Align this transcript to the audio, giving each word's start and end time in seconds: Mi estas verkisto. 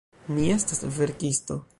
Mi 0.37 0.45
estas 0.53 0.81
verkisto. 0.97 1.63